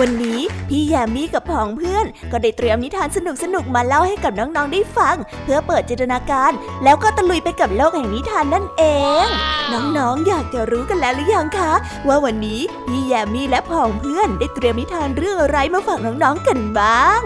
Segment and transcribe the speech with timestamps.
[0.00, 3.18] วันนี้พี่แยมมี่กับผองเพื่อน ก็ได้เตรียมนิทานส
[3.54, 6.52] นุกๆมาเล่าให้กับน้องๆได้ฟัง เพื่อเปิดจินตนาการ
[6.84, 8.82] แล้วก็ตะลุยไปกับโลกแห่งนิทานนั่นเอ
[9.24, 9.26] ง
[9.72, 11.72] น้องๆอยากจะรู้กันแล้วหรือยังคะ
[12.08, 17.20] ว่าวันนี้พี่แยมมี่และผองเพื่อนได้เตรียมนิทานเรื่องอะไรมาฝากน้องๆกันบ้าง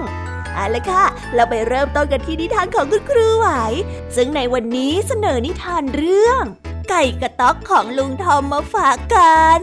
[0.55, 3.49] เอาละค่ะ เราไปเริ่มต้นกันที่นิทานของคุณครูไหว
[4.17, 6.43] ซึ่งในวันนี้เสนอนิทานเรื่อง
[6.91, 9.63] ไก่กระต๊อกของลุงทอมมาฝากกัน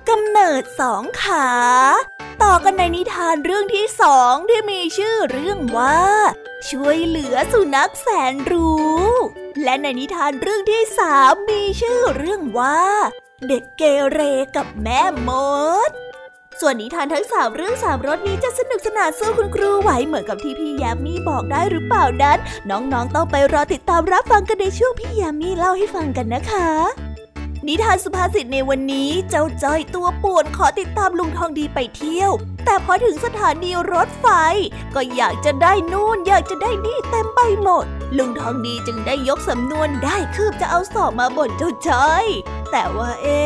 [0.09, 1.49] กำเนิดสองขา
[2.43, 5.99] ต่อกันในนิทานเรื่องที่สองที่มีชื่อเรื่องว่า
[6.69, 9.05] ช่วยเหลือสุนัขแสนรู้
[9.63, 12.81] และในนิทานเรื่องที่สามมีชื่อเรื่องว่า
[13.47, 14.19] เด็กเกเร
[14.55, 15.29] กับแม่ม
[15.89, 15.91] ด
[16.59, 22.37] ส่วนนิทานทั้งสามเรื่องสามรสนี้จะสนุกสนานสู้คุณครูไหวเหมือนกับที่พี่ยามีบอกได้หรือเปล่านั้น
[22.69, 26.69] น้องๆต้องไปรอติดตามรับฟังกันในช่วงพี่ยามีเล่าให้ฟังกันนะคะ
[27.67, 32.31] นิทานสุภาษิตในวันนี้เจ้าจ้อยตัวปวดขอติดตามลุงทองดีไปเที่ยว
[32.65, 34.27] แต่พอถึงสถานีรถไฟ
[34.95, 37.85] ก็อยากจะได้นู่นอยากจะได้นี่เต็มไปหมด
[38.17, 42.25] ลุงทองดีจึงได้ยกสำนวนได้คืบจะเอาสอบมาบ่นเจ้าจ้อย
[42.71, 43.39] แต่ว่าเอ๊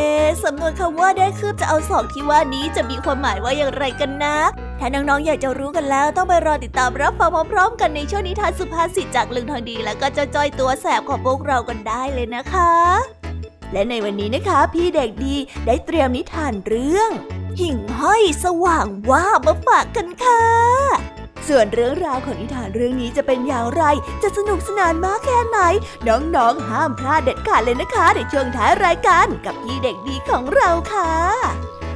[0.43, 4.37] สำนวนคำว่าได้คืบจะเอาสอบที่ว่านี้จะมีความหมายว่าอย่างไรกันนะ
[4.79, 12.71] ถ้าน้องๆอยากจะรู้กันแล้วต้องไปรอติดตามรับฟังพร้อมๆ กันในช่วงนิทานสุภาษิตจากลุงทองดี แล้วก็เจ้าจ้อยตัวแสบของพวกเรากันได้เลยนะคะ
[13.73, 17.09] และในวันนี้นะคะ พี่เด็กดีได้เตรียมนิทานเรื่อง
[17.59, 20.43] หิ่งห้อยสว่างว่ามาฝากกันค่ะ
[21.47, 23.83] ส่วนเรื่องราวของนิทานเรื่องนี้จะเป็นอย่างไร
[24.23, 25.59] จะสนุกสนานมากแค่ไหน
[26.07, 31.11] น้องๆห้ามพลาดเด็ดขาดเลยนะคะ ในช่วงท้ายรายการกับพี่เด็กดีของเราค่ะ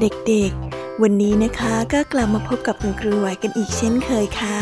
[0.00, 4.60] เด็กๆ วันนี้นะคะก็กลับมาพบกับคุณครูไหวกันอีกเช่นเคยค่ะ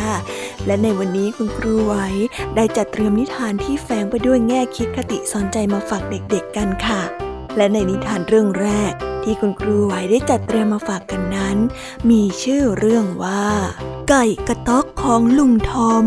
[0.66, 1.94] และในวันนี้คุณครูไหว
[2.56, 7.02] ได้จัดเตรียมนิทานที่แฝงไปด้วยแง่คิดคติสอนใจมาฝากเด็กๆกันค่ะ
[7.56, 8.92] และในนิทานเรื่องแรก
[9.24, 11.56] ที่คุณครูไหวได้จัดเตรียมมาฝากกันนั้น
[12.10, 13.44] มีชื่อเรื่องว่า
[14.08, 16.06] ไก่กระต๊อกของลุงทอม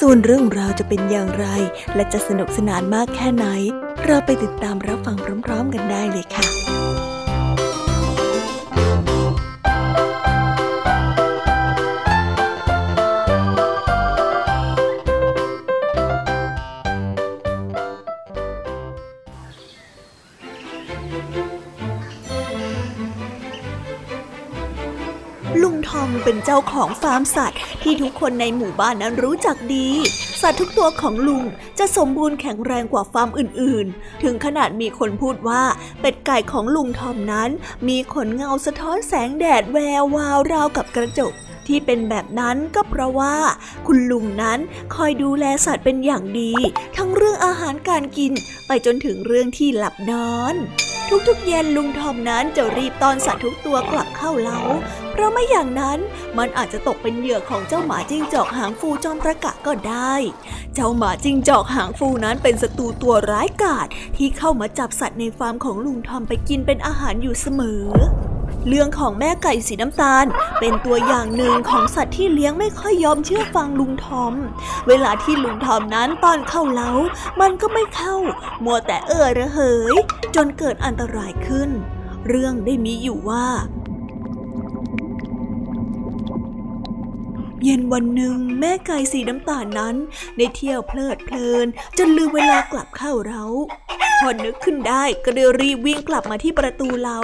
[0.00, 1.46] ส่วนเรื่องราวจะเป็นอย่างไร
[1.94, 3.46] และจะสนุกสนานมากแค่ไหน
[4.04, 6.65] เราไปติดตามรับฟังพร้อม ๆ กันได้เลยค่ะ
[26.48, 29.88] เจ้าของฟาร์มสัตว์ ที่ทุกคนในหมู่บ้านนั้นรู้จักดี
[30.42, 31.44] สัตว์ทุกตัวของลุง
[31.78, 35.62] จะสมบูรณ์แข็งแรงกว่าฟาร์มอื่นๆ ถึงขนาดมีคนพูดว่า
[36.00, 37.50] เป็ดไก่ของลุงทอมนั้น
[37.88, 41.32] มีขนเงาสะท้อนแสงแดดแวววาวราวกับกระจก
[41.66, 43.36] ที่เป็นแบบนั้นก็เพราะว่า
[43.86, 44.58] คุณลุงนั้น
[44.94, 46.52] คอยดูแลสัตว์เป็นอย่างดี
[46.96, 48.32] ทั้งเรื่องอาหารการกิน
[48.66, 50.54] ไปจนถึงเรื่องที่หลับนอน
[51.28, 54.60] ทุกๆเย็นลุงทอมนั้นจะรีบตอนสัตว์ทุกตัวกลับเข้าเล้า
[55.16, 55.98] เพราะไม่อย่างนั้น
[56.38, 60.14] มันอาจจะตกเป็นเหยื่อของเจ้าหมาจิ้งจอกหางฟูจอมประกะก็ได้
[60.74, 63.86] เจ้าหมาจิ้งจอกหางฟูนั้นเป็นศัตรูตัวร้ายกาจ
[64.16, 67.84] ที่เข้ามาจับสัตว์ในฟาร์มของลุงทอมไปกินเป็นอาหารอยู่เสมอ
[68.68, 70.24] เรื่องของแม่ไก่สีน้ำตาล
[70.60, 74.34] เป็นตัวอย่างหนึ่งของสัตว์ที่เลี้ยงไม่ค่อยยอมเชื่อฟังลุงทอม
[74.88, 76.92] เวลาที่ลุงทอมนั้นตอนเข้าเล้า
[77.40, 78.16] มันก็ไม่เข้า
[78.64, 79.58] มัวแต่เอ่อระเห
[79.92, 79.94] ย
[80.34, 81.70] จนเกิดอันตรายขึ้น
[82.28, 83.46] เรื่องได้มีอยู่ว่า
[87.64, 89.96] เย็นวันหนึ่งแม่ไก่สีน้ำตาลนั้น
[90.36, 91.66] ได้เที่ยวเพลิดเพลิน
[91.98, 93.44] จนลืมเวลากลับเข้าเล้า
[94.20, 97.20] พอนึกขึ้นได้ก็ได้รีบวิ่งกลับมาที่ประตูเล้า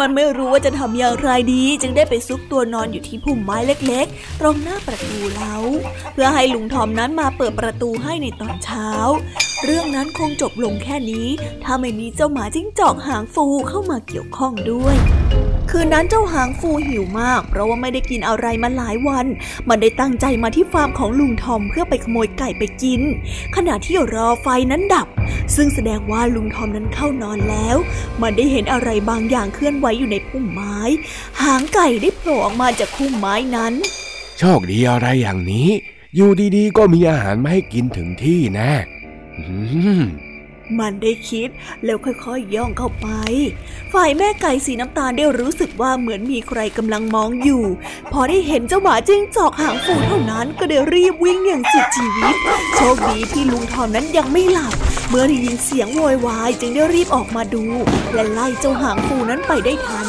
[0.00, 5.56] มันไม่รู้ว่าจะทำอย่างไรดี จึงได้ไปซุกตัวนอนอยู่ที่พุ่มไม้เล็กๆ ตรงหน้าประตูเล้า
[6.12, 8.88] เพื่อให้ลุงทอมนั้นมาเปิดประตูให้ในตอนเช้า
[9.64, 11.26] เรื่องนั้นคงจบลงแค่นี้
[11.64, 14.96] ถ้าไม่มีเจ้าหมาจิ้งจอกหางฟูเข้ามาเกี่ยวข้องด้วย
[15.70, 19.26] คืนนั้นเจ้าหางฟูหิวมาก เพราะว่าไม่ได้กินอะไรมาหลายวัน
[19.68, 23.00] มันได้ตั้งใจมาที่ฟาร์มของลุงทอมเพื่อไปขโมยไก่ไปกิน
[23.56, 25.08] ขณะที่รอไฟนั้นดับ
[25.56, 27.76] ซึ่งแสดงว่าลุงทอมนั้นเข้านอนแล้ว
[28.22, 30.78] มันได้เห็นอะไรบางอย่างเคลื่อนไหวอยู่ในพุ่มไม้
[31.42, 33.72] หางไก่ได้โผล่ออกมาจากพุ่มไม้นั้น
[34.38, 35.68] โชคดีอะไรอย่างนี้
[36.16, 38.70] อยู่ดีๆ ก็มีอาหารมาให้กินถึงที่นะ
[39.38, 39.44] อื
[40.00, 40.02] ม
[40.78, 41.48] มันได้คิด
[41.84, 43.08] แล้วค่อยๆย่องเข้าไป
[43.92, 47.64] ฝ่ายแม่ไก่สีน้ำตาลได้รู้สึกว่าเหมือนมีใครกำลังมองอยู่
[48.12, 52.34] พอได้เห็นเจ้าหมาจิ้งจอกหางฟูเท่านั้นก็ได้รีบวิ่งอย่างสุดชีวิต
[52.74, 54.74] โชคดีที่ลุงทอมนั้นยังไม่หลับ
[55.08, 57.64] เมื่อได้ยินเสียงโวยวายจึงได้รีบออกมาดู
[58.12, 60.06] และไล่เจ้าหางฟูนั้นไปได้ทัน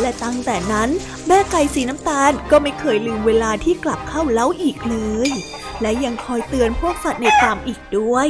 [0.00, 0.88] และตั้งแต่นั้น
[1.26, 4.96] แม่ไก่สีน้ำตาลก็ไม่เคยลืมเวลาที่กลับเข้าเล้าอีกเล
[5.28, 5.30] ย
[5.80, 8.28] และยังคอยเตือนพวกสัตว์ในฟาร์มอีกด้วย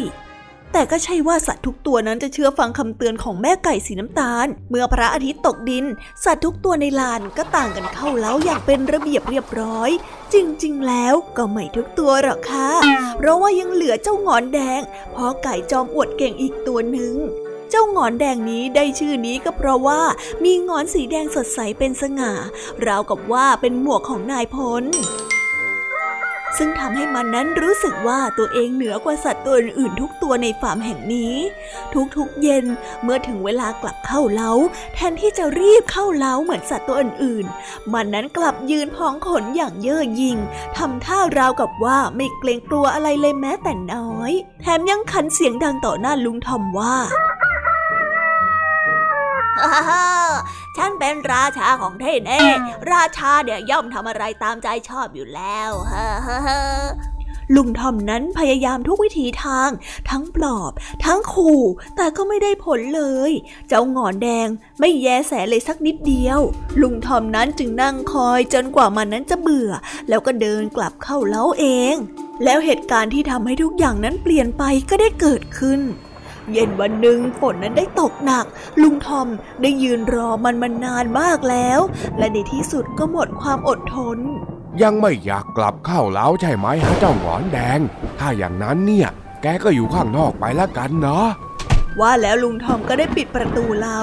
[0.72, 5.84] แต่ก็ใช่ว่าสัตว์ทุกตัวนั้นจะเชื่อฟังคำเตือนของแม่ไก่สีน้ำตาล เมื่อพระอาทิตย์ตกดิน
[6.24, 9.90] สัตว์ทุกตัวในลานก็ต่างกันเข้าเล้าอย่างเป็นระเบียบเรียบร้อย
[10.32, 12.70] จริงๆ แล้วก็ไม่ทุกตัวหรอกค่ะ
[13.18, 14.80] เพราะว่ายังเหลือเจ้างอนแดง
[15.14, 17.14] พ่อไก่จอมอวดเก่งอีกตัวหนึ่ง
[17.70, 20.00] เจ้างอนแดงนี้ได้ชื่อนี้ก็เพราะว่า
[20.44, 22.32] มีงอนสีแดงสดใสเป็นสง่า
[22.86, 24.84] ราวกับว่าเป็นหมวกของนายพล
[26.58, 31.34] ซึ่งทำให้มันนั้นรู้สึกว่าตัวเองเหนือกว่าสัตว์ตัวอื่นๆทุกตัวในฟาร์มแห่งนี้
[32.16, 32.64] ทุกๆเย็น
[33.02, 34.52] เมื่อถึงเวลากลับเข้าเล้า
[34.94, 40.38] แทนที่จะรีบเข้าเล้าเหมือนสัตว์ตัวอื่นๆ มันนั้นกลับยืนพองขนอย่างเย่อหยิ่ง
[40.76, 46.96] ทำท่าราวกับว่าไม่เกรงกลัวอะไรเลยแม้แต่น้อย แถมยังขันเสียงดังต่อหน้าลุงทอมว่า
[50.76, 52.48] ฉันเป็นราชาของที่นี่
[52.92, 55.70] ราชาเนี่ยย่อมทำอะไรตามใจชอบอยู่แล้ว
[57.56, 59.70] ลุงทอมนั้นพยายามทุกวิถีทาง
[60.10, 60.72] ทั้งปลอบ
[61.04, 61.62] ทั้งขู่
[61.96, 63.30] แต่ก็ไม่ได้ผลเลย
[63.68, 64.48] เจ้าหงอนแดง
[64.80, 66.40] ไม่แยแสเลยสักนิดเดียว
[66.82, 69.70] ลุงทอมนั้นจึงนั่งคอยจนกว่ามันนั้นจะเบื่อ
[70.08, 71.94] แล้วก็เดินกลับเข้าเล้าเอง
[72.44, 75.80] แล้วเหตุการณ์ที่ทำให้ทุกอย่างนั้นเปลี่ยนไปก็ได้เกิดขึ้น
[76.52, 78.44] เย็นวันหนึ่งฝนนั้นได้ตกหนัก
[78.82, 79.28] ลุงทอม
[79.62, 81.80] ได้ยืนรอมันมานานมากแล้ว
[82.18, 84.18] และในที่สุดก็หมดความอดทน
[84.82, 87.78] ยังไม่อยากกลับเข้าเล้าใช่ไหมฮะเจ้าหงอนแดง
[88.18, 89.08] ถ้าอย่างนั้นเนี่ย
[89.42, 91.26] แกก็อยู่ข้างนอกไปละกันเนาะ
[92.00, 94.00] ว่าแล้วลุงทอมก็ได้ปิดประตูเล้า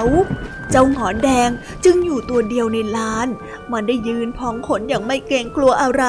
[0.70, 1.50] เจ้าหงอนแดง
[1.84, 3.28] จึงอยู่ตัวเดียวในลาน
[3.72, 6.04] มันได้ยืนพองขนอย่างไม่เกรงกลัวอะไร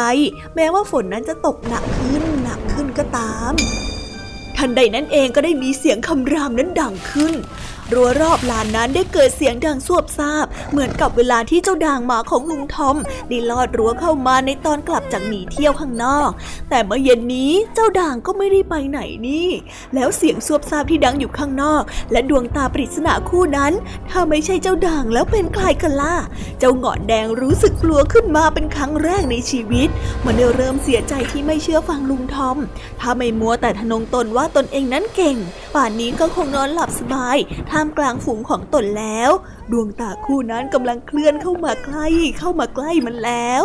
[0.55, 3.53] แม้ว่าฝนนั้นจะตกหนักขึ้นหนักขึ้นก็ตาม
[4.59, 7.35] ทันใดนั้นเองก็ได้มีเสียงคำรามนั้นดังขึ้น
[7.93, 12.97] รั้วรอบลานนั้นได้เกิดเสียงดังสวบซาบ เหมือนกับเวลาที่เจ้าด่างหมาของลุงทอม
[13.29, 16.29] ได้ลอดรั้วเข้ามาในตอนกลับจากหนีเที่ยวข้างนอก
[16.69, 19.49] แต่เมื่อเย็นนี้เจ้าด่างก็ไม่ได้ไปไหนนี่
[19.95, 23.73] แล้วเสียงสวบซาบที่ดังอยู่ข้างนอก และดวงตาปริศนาคู่นั้น
[24.09, 26.15] ถ้าไม่ใช่เจ้าด่างแล้วเป็นใครกันล่ะ
[26.59, 29.89] เจ้าหงอนแดงรู้สึกกลัวขึ้นมาเป็นครั้งแรกในชีวิต
[30.25, 32.57] มันได้เริ่มเสียใจที่ไม่เชื่อฟังลุงทอม
[32.99, 35.37] ถ้าไม่มัวแต่ทนงตนว่าตนเองนั้นเก่ง
[35.75, 37.37] ป่านนี้ก็คงนอนหลับสบาย
[37.81, 39.31] ท่ามกลางฝูงของตนแล้ว
[39.71, 42.07] ดวงตาคู่นั้นกำลังเคลื่อนเข้ามาใกล้
[42.39, 43.63] เข้ามาใกล้มันแล้ว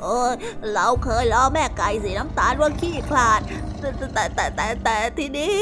[0.00, 0.30] เออ
[0.74, 3.40] เราเคยล้อแม่ไก่สีน้ำตาลว่าขี้ขลาด
[3.78, 5.52] แต่แต่แต่แต่แต่ทีนี้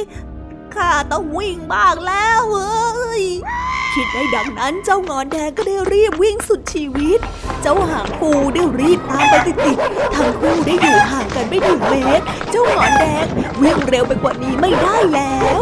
[0.74, 3.24] ข้าต้องวิ่งบ้างแล้วเฮ้ย
[3.94, 7.18] คิดได้ดังนั้นเจ้างอนแดงก็ได้รีบวิ่งสุดชีวิต
[7.62, 13.26] เจ้าหางปูได้รีบตามไปติดๆทั้งคู่ได้อยู่ห่างกันไม่ถึงเมตร เจ้างอนแดง
[13.62, 15.60] วิ่งเร็วไปกว่านี้ไม่ได้แล้ว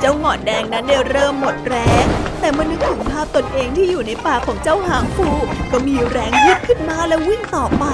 [0.00, 2.04] เจ้างอนแดงนั้นได้เริ่มหมดแรง
[2.40, 5.28] แต่มานึกถึงภาพตนเองที่อยู่ในป่าของเจ้าหางฟู
[5.72, 7.84] ก็มีแรงยึดขึ้นมาและวิ่งต่อไป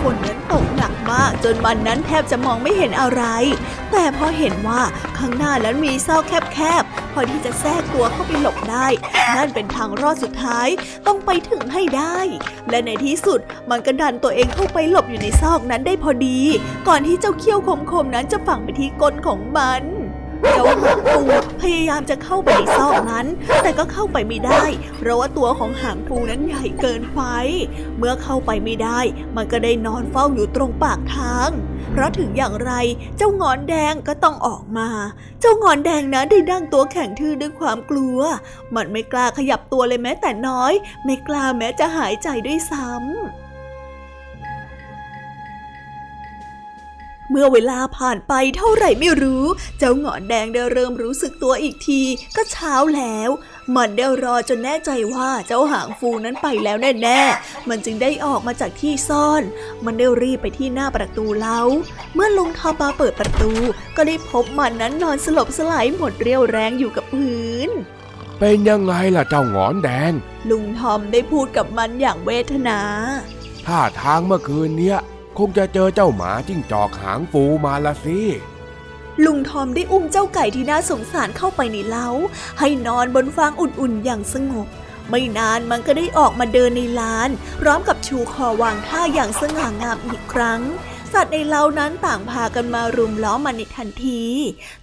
[0.00, 3.22] ฝนนั้นตกหนักมากจนมันนั้นแทบจะมองไม่เห็นอะไร
[3.92, 4.80] แต่พอเห็นว่า
[5.18, 8.86] ข้างหน้านั้นมีซอกแคบๆ พอที่จะแทรกตัวเข้าไปหลบได้
[9.36, 10.68] นั่นเป็นทางรอดสุดท้าย
[11.06, 12.18] ต้องไปถึงให้ได้
[12.70, 16.38] และในที่สุดมันก็ดันตัวเองเข้าไปหลบอยู่ในซอกนั้นได้พอดี
[16.88, 17.60] ก่อนที่เจ้าเขี้ยว
[17.92, 19.82] คมๆนั้นจะฝังไปที่ก้นของมัน
[20.42, 21.18] เจ้าหางฟู
[21.62, 23.26] พยายามจะเข้าไปในซอกนั้น
[23.62, 24.64] แต่ก็เข้าไปไม่ได้
[24.98, 27.22] เพราะว่าตัวของหางฟูนั้นใหญ่เกินไป
[27.98, 29.00] เมื่อเข้าไปไม่ได้
[29.36, 31.50] มันก็ได้นอนเฝ้าอยู่ตรงปากทาง
[31.92, 32.72] เพราะถึงอย่างไร
[33.16, 34.88] เจ้างอนแดงก็ต้องออกมา
[35.40, 38.18] เจ้างอนแดงนั้นได้ดั้งตัวแข็งทื่อด้วยความกลัว
[38.74, 40.72] มันไม่กล้าขยับตัวเลยแม้แต่น้อย
[41.04, 43.39] ไม่กล้าแม้จะหายใจด้วยซ้ำ
[47.30, 49.44] เมื่อเวลาผ่านไปเท่าไหร่ไม่รู้
[49.78, 52.02] เจ้าหงอนแดงได้เริ่มรู้สึกตัวอีกที
[52.36, 53.30] ก็เช้าแล้ว
[53.76, 59.42] มันได้รอจนแน่ใจว่าเจ้าหางฟูนั้นไปแล้วแน่ๆ มันจึงได้ออกมาจากที่ซ่อน
[59.84, 61.60] มันได้รีบไปที่หน้าประตูเล้า
[62.14, 63.52] เมื่อลุงทอปาเปิดประตู
[63.96, 67.70] ก็ได้พบมันนั้นนอนสลบสลายหมดเรี่ยวแรงอยู่กับพื้น
[68.38, 70.12] เป็นยังไงล่ะเจ้าหงอนแดง
[70.50, 72.80] ลุงทอมได้พูดกับมันอย่างเวทนา
[73.66, 74.98] ท่าทางเมื่อคืนเนี้ย
[75.38, 78.20] คงจะเจอเจ้าหมาจิ้งจอกหางฟูมาละสิ
[79.24, 82.08] ลุงทอมได้อุ้มเจ้าไก่ที่น่าสงสารเข้าไปในเล้า
[82.58, 84.68] ให้นอนบนฟางอุ่นๆอย่างสงบ
[85.10, 90.60] ไม่นานมันก็ได้ออกมาเดินในลาน พร้อมกับชูคอวางท่าอย่างสง่างามอีกครั้ง
[91.12, 94.22] สัตว์ในเล้านั้นต่างพากันมารุมล้อมมันในทันที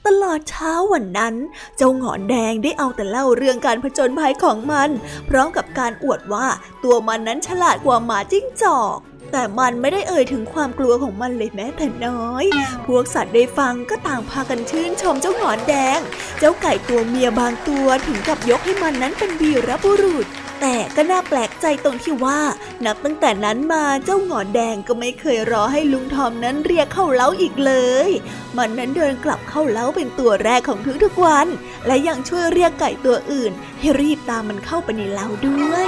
[0.06, 1.36] ตลอดเช้าวันนั้น
[1.78, 4.90] เจ้าหงอนแดงได้เอาแต่เล่าเรื่องการผจญภัยของมัน
[5.30, 6.48] พร้อมกับการอวดว่า
[6.84, 8.98] ตัวมันนั้นฉลาดกว่าหมาจิ้งจอก
[9.32, 12.46] แต่มันไม่ได้เอ่ยถึงความกลัวของมันเลยแม้แต่น้อย
[12.86, 16.00] พวกสัตว์ได้ฟังก็ต่างพากันชื่นชมเจ้าหงอนแดง
[16.40, 20.28] เจ้าไก่ตัวเมียบางตัวถึงกับยกให้มันนั้นเป็นวีรบุรุษ
[20.62, 22.40] แต่ก็น่าแปลกใจตรงที่ว่า
[22.86, 27.74] นับตั้งแต่นั้นมาเจ้าหงอนแดงก็ไม่เคยรอให้ลุงทอมนั้นเรียกเข้าเล้าอีกเล
[28.08, 28.10] ย
[28.58, 31.48] มันนั้นเดินกลับเข้าเล้าเป็นตัวแรกของทุกๆวัน
[31.88, 35.88] และยังช่วยเรียกไก่ตัวอื่น ให้รีบตามมันเข้าไปในเล้าด้วย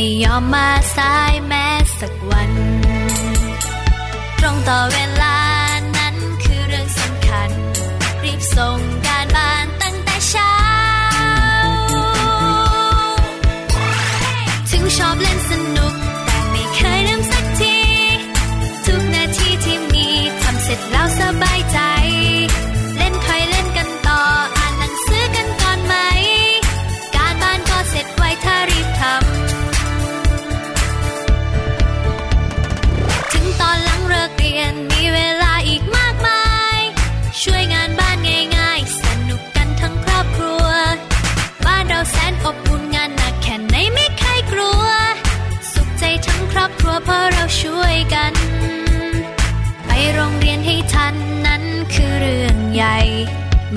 [0.00, 1.66] ไม่ยอมมาสายแม้
[2.00, 2.52] สักวัน
[4.38, 5.37] ตรงต่อเวลา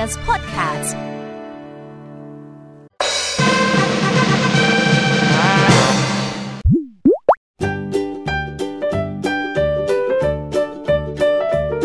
[0.00, 0.90] Thai PBS Podcast.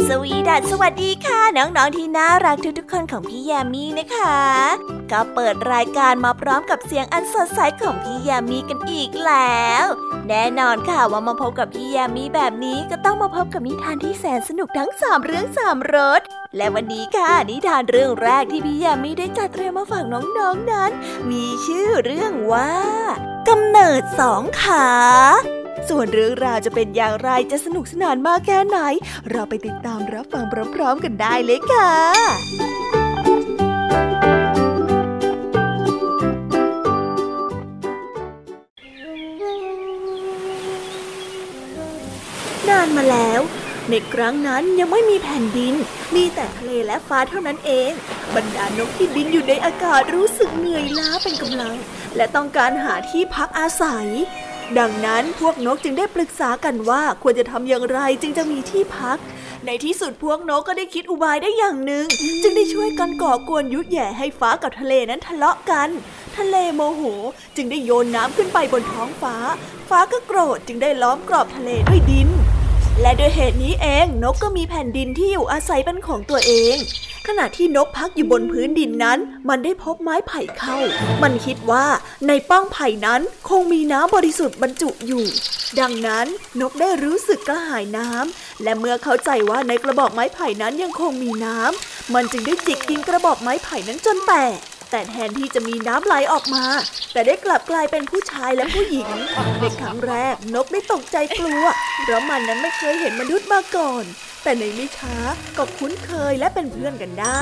[0.08, 9.86] สวีดัสสวัสดีค่ะ น้อง ๆ ที่น่ารักทุก ๆ คนของพี่แยมมี่นะคะ ก็เปิดรายการมาพร้อมกับเสียงอันสดใสของพี่แยมมี่กันอีกแล้ว
[10.28, 16.22] แน่นอนค่ะว่ามาพบกับพี่แยมมี่แบบนี้ก็ต้องมาพบกับนิทานที่แสนสนุกทั้งสามเรื่องสามรส
[16.58, 20.22] และวันนี้ค่ะนิทานเรื่องแรกที่พี่แยมมี่ได้จัดเตรียมมาฝากน้อ
[20.54, 20.92] งๆนนั้น
[21.32, 22.74] มีชื่อเรื่องว่า
[23.48, 24.90] กำเนิดสองขา
[25.90, 28.78] ส่วนเรื่องราวจะเป็นอย่างไรจะสนุกสนานมากแค่ไหน
[29.32, 43.42] เราไปติดตามรับฟังพร้อมๆกันได้เลยค่ะานมาแล้ว
[43.90, 45.74] ในครั้งนั้นยังไม่มีแผ่นดิน
[46.16, 47.92] มีแต่ทะเลและฟ้าเท่านั้นเอง
[48.36, 51.76] บรรดานกที่บินอยู่ในอากาศรู้สึกเหนื่อยล้าเป็นกำลัง
[52.16, 54.08] และต้องการหาที่พักอาศัย
[54.80, 59.18] ดังนั้นพวกนกจึงได้ปรึกษากันว่าควรจะทำอย่างไรจึงจะมีที่พัก
[59.66, 62.06] ในที่สุดพวกนกก็ได้คิดอุบายได้อย่างหนึ่ง
[62.42, 65.90] จึงได้ช่วยกันก่อกวนยุแย่ให้ฟ้ากับทะเลนั้นทะเลาะกัน
[66.38, 67.02] ทะเลโมโห
[67.56, 69.36] จึงได้โยนน้ำขึ้นไปบนท้องฟ้า
[69.90, 72.30] ฟ้าก็โกรธจึงได้ล้อมกรอบทะเลด้วยดิน
[73.02, 76.76] และด้วยเหตุนี้เองนกก็มีแผ่นดินที่อยู่อาศัยเป็นของตัวเอง
[77.28, 80.78] ขณะที่นกพักอยู่บนพื้นดินนั้น มันได้พบไม้ไผ่เข้า
[81.24, 81.86] มันคิดว่า
[82.28, 85.26] ในป้องไผ่นั้นคงมีน้ำบริสุทธิ์บรรจุอยู่
[85.80, 86.26] ดังนั้น
[86.62, 94.58] นกได้รู้สึกกระหายน้ำและเมื่อเข้าใจว่าในกระบอกไม้ไผ่นั้นยังคงมีน้ำมันจึงได้จิกกินกระบอกไม้ไผ่นั้นจนแตก
[94.92, 96.66] แต่แทนที่จะมีน้ำไหลออกมา
[97.14, 99.10] แต่ได้กลับกลายเป็นผู้ชายและผู้หญิง
[99.62, 101.64] ในครั้งแรกนกได้ตกใจกลัว
[102.02, 104.06] เพราะมันนั้นไม่เคยเห็นมนุษย์มาก่อน
[104.46, 105.16] แต่ในไม่ช้า
[105.58, 107.42] ก็คุ้นเคยและเป็นเพื่อนกันได้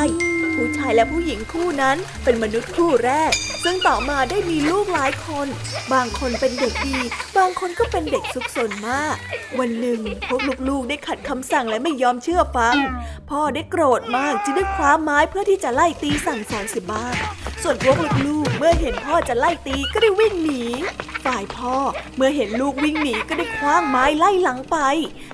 [0.55, 3.31] ผู้ชายและผู้หญิงคู่นั้นเป็นมนุษย์คู่แรก
[3.63, 5.47] ซึ่งต่อมาได้มีลูกหลายคน
[5.93, 6.97] บางคนเป็นเด็กดี
[7.37, 9.15] บางคนก็เป็นเด็กซุกซนมาก
[9.59, 12.75] วันหนึ่งพวกลูกๆได้ขัดคำสั่งและไม่ยอมเชื่อฟัง
[13.29, 17.15] พ่อได้โกรธมากจึงได้คว้าไม้เพื่อที่จะไล่ตีสั่งสอนสิบ้าง
[17.63, 20.63] ส่วนพวกลูกๆเมื่อเห็นพ่อจะไล่ตีก็ได้วิ่งหนี
[21.25, 21.75] ฝ่ายพ่อ
[22.15, 24.77] เมื่อเห็นลูกวิ่งหนีก็ได้คว้างไม้ไล่หลังไป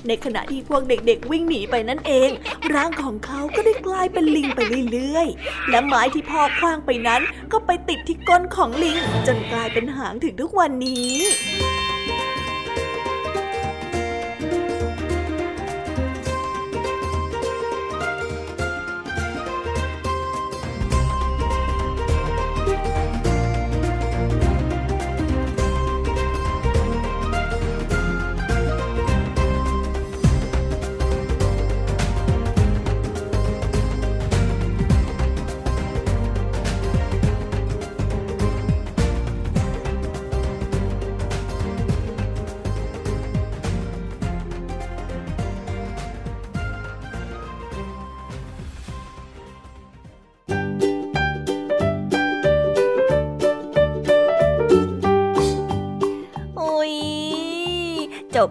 [0.08, 2.30] ในขณะที่พวกเด็กๆวิ่งหนีไปนั่นเอง
[2.74, 4.60] ร่างของเขาก็ได้กลายเป็นลิงไป
[4.92, 11.14] เรื่อยๆ และไม้ที่พ่อคว้างไปนั้นก็ไปติดที่ก้นของลิง จนกลายเป็นหางถึงทุกวันนี้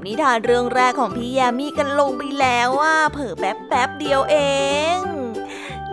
[0.08, 4.36] นิทานเรื่องแรกของพี่ยามีกันลงไปแล้วว่าเผอแป๊บแป๊บเดียวเอ
[4.96, 4.98] ง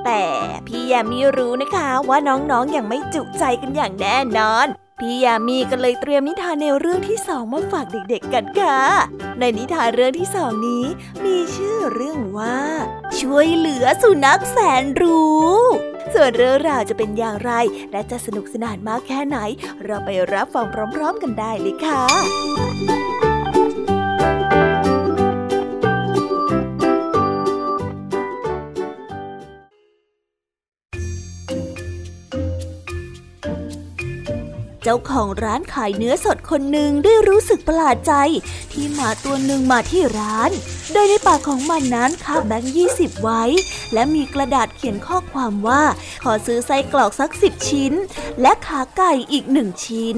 [0.05, 0.23] แต่
[0.67, 4.67] พี่ยามีรู้นะคะว่าน้องๆออย่างไม่จุใจกันอย่างแน่นอน
[4.99, 8.79] พี่ยามีก็เลยเตรียมนิทานแนวเรื่องที่สองมาฝากเด็กๆกันค่ะ
[9.39, 10.85] ในนิทานเรื่องที่สองนี้
[11.25, 12.59] มีชื่อเรื่องว่า
[13.19, 15.55] ช่วยเหลือสุนัขแสนรู้
[16.13, 17.51] ส่วนเรื่องราวจะเป็นอย่างไร
[17.91, 19.37] และจะสนุกสนานมากแค่ไหน
[19.83, 23.24] เราไปรับฟังพร้อม ๆ กันได้เลยค่ะ
[34.87, 38.13] เจ้าของร้านขายเนื้อสดคนหนึ่งได้รู้สึกประหลาดใจ
[38.71, 40.51] ที่หมาตัวหนึ่งมาที่ร้าน
[40.93, 43.43] โดยในปากของมันนั้นคาบแบงค์ยี่สิบไว้
[43.93, 45.83] และมีกระดาษเขียนข้อความว่า
[46.23, 47.93] ขอซื้อไส้กรอกสักสิบชิ้น
[48.41, 50.17] และขาไก่อีกหนึ่งชิ้น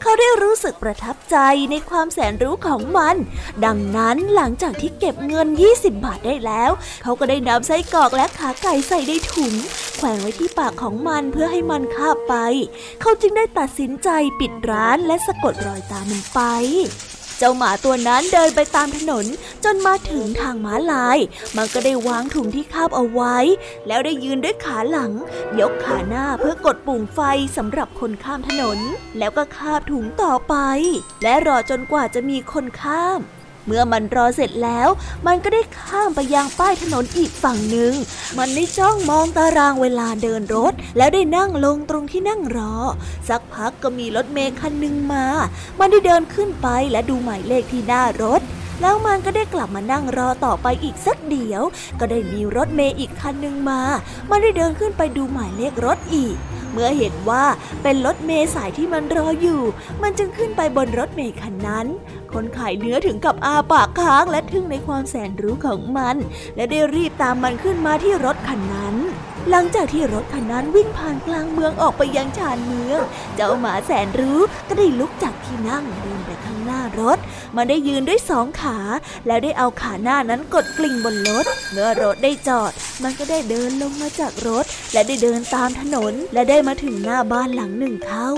[0.00, 1.36] เขาได้รู้สึกประทับใจ
[1.70, 3.16] ในความแสนรู้ของมัน
[3.64, 6.70] ดังนั้นหลังจากที่เก็บเงิน 20 บาทได้แล้ว
[7.02, 9.54] เขาก็ได้นำไส้กรอกและขาไก่ใส่ในถุง
[9.96, 12.34] แขวนไว้ที่ปากของมันเพื่อให้มันคาบไป
[13.00, 14.08] เขาจึงได้ตัดสินใจ
[14.40, 16.40] ปิดร้านและสะกดรอยตามมันไป
[17.38, 19.26] เจ้าหมาตัวนั้นเดินไปตามถนน
[19.64, 21.18] จนมาถึงทางม้าลาย
[21.56, 23.36] มันก็ได้วางถุงที่คาบเอาไว้
[23.86, 25.12] แล้วได้ยืนด้วยขาหลัง
[25.60, 27.20] ยกขาหน้าเพื่อกดปุ่มไฟ
[27.56, 28.78] สำหรับคนข้ามถนน
[29.18, 30.54] แล้วก็คาบถุงต่อไป
[31.22, 33.20] และรอจนกว่าจะมีคนข้าม
[33.66, 34.88] เมื่อมันรอเสร็จแล้ว
[35.26, 37.92] มันก็ได้ข้ามไปยังป้ายถนนอีกฝั่งหนึ่ง
[38.38, 42.74] มันได้จ้องมองตารางเวลาเดินรถ แล้วได้นั่งลงตรงที่นั่งรอ
[43.28, 45.24] สักพักก็มีรถเมล์คันหนึ่งมา
[45.78, 48.42] มันได้เดินขึ้นไปและดูหมายเลขที่หน้ารถ
[48.80, 51.62] แล้วมันก็ได้กลับมานั่งรอต่อไปอีกสักเดียว
[52.00, 53.80] ก็ได้มีรถเมล์อีกคันหนึ่งมา
[54.30, 56.36] มันได้เดินขึ้นไปดูหมายเลขรถอีก
[56.72, 57.44] เมื่อเห็นว่า
[57.82, 59.62] เป็นรถเมล์สายที่มันรออยู่
[60.02, 61.86] มันจึงขึ้นไปบนรถเมล์คันนั้น
[62.34, 66.16] คนขายเนื้อถึงกับอาปากค้างและทึ่งในความแสนรู้ของมัน
[66.56, 68.96] และได้รีบตามมันขึ้นมาที่รถคันนั้น
[69.50, 73.00] หลังจากที่รถคันนั้นวิ่งผ่านกลางเมืองออกไปยังชานเมือง
[73.36, 77.18] เจ้าหมาแสนรู้ก็ได้ลุกจากที่นั่งเดินไปข้างหน้ารถ
[77.56, 78.78] มันได้ยืนด้วยสองขา
[79.26, 88.30] แล้วได้เอาขาหน้านั้นกดกลิ่งบนรถ เมื่อรถได้จอด มันก็ได้เดินลงมาจากรถ และได้เดินตามถนน และได้มาถึงหน้าบ้านหลังหนึ่งเข้า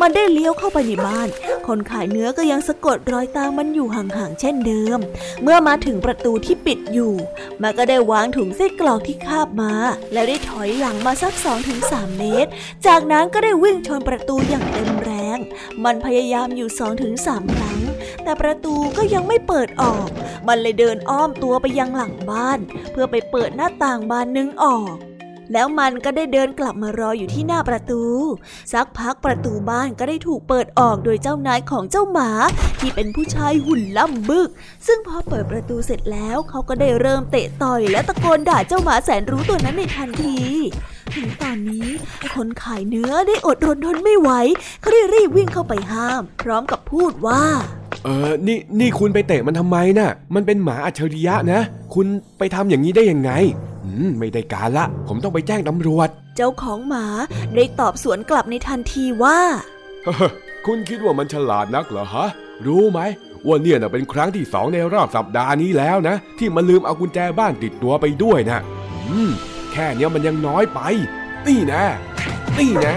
[0.00, 1.28] มันได้เลี้ยวเข้าไปในบ้าน
[1.66, 4.98] คนขายเนื้อก็ยังสะกดรอยตามมันอยู่ห่างๆเช่นเดิม
[5.42, 7.14] เมื่อมาถึงประตูที่ปิดอยู่
[7.62, 9.72] มันก็ได้วางถุงไส้กรอกที่คาบมา
[10.12, 12.50] แล้วได้ถอยหลังมาสัก2-3ถึงสเมตร
[12.86, 15.38] จากนั้นก็ได้วิ่งชนประตูอย่างเต็มแรง
[15.84, 17.80] มันพยายามอยู่2-3ถึงสครั้ง
[18.22, 20.08] แต่ประตูก็ยังไม่เปิดออก
[20.48, 22.58] มันเลยเดินอ้อมตัวไปยังหลังบ้าน
[22.92, 24.94] เพื่อไปเปิดหน้าต่างบานนึงออก
[25.52, 28.02] แล้วมันก็ได้เดินกลับมารออยู่ที่หน้าประตู
[28.72, 32.30] สักพักประตูบ้านก็ได้ถูกเปิดออกโดยเจ้านายของเจ้าหมา
[32.80, 34.48] ที่เป็นผู้ชายหุ่นล่ำบึก
[34.86, 40.38] ซึ่งพอเปิดประตูเสร็จแล้วเขาก็ได้เริ่มเตะต่อยและตะโกนด่าเจ้าหมาแสนรู้ตัวนั้นในทันที
[41.16, 41.88] ถึงตอนนี้
[42.34, 44.30] คนขายเนื้อได้อดรนทนไม่ไหว
[44.80, 47.42] เขาได้รีบวิ่งเข้าไปห้าม พร้อมกับพูดว่า
[48.04, 51.60] เออนี่นี่คุณไปเตะมันทำไมนะ่ะ มันเป็นหมาอัจฉริยะนะ
[51.94, 52.06] คุณ
[52.38, 53.30] ไปทำอย่างนี้ได้ยังไง
[53.84, 57.06] อืมไม่ได้การละ ผมต้องไปแจ้งตำรวจ เจ้าของหมา
[57.54, 59.38] ได้ตอบสวนกลับในทันทีว่า
[60.66, 62.28] คุณคิดว่ามันฉลาดนักเหรอฮะ
[62.66, 63.00] รู้ไหม
[63.46, 68.58] ว่าเนี่ยนะเป็นครั้งที่สองในรอบสัปดาห์นี้แล้วนะ ที่มันลืมเอากุญแจบ้านติดตัวไปด้วยนะ
[69.08, 69.30] อืม
[69.72, 70.80] แค่เนี้ยมันยังน้อยไป
[71.46, 71.84] นี่นะ
[72.58, 72.96] นี่นะ